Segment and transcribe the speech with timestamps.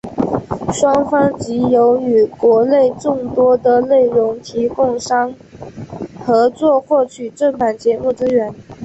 [0.73, 5.31] 双方藉由与国内众多的内容提供商
[6.25, 8.51] 合作获取正版节目资源。